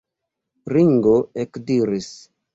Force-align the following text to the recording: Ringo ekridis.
Ringo 0.75 1.13
ekridis. 1.45 2.11